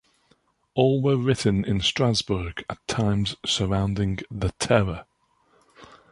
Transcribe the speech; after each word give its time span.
All 0.73 0.99
were 0.99 1.15
written 1.15 1.63
in 1.63 1.79
Strasbourg 1.79 2.65
at 2.67 2.79
times 2.87 3.35
surrounding 3.45 4.17
the 4.31 4.49
Terror. 4.57 5.05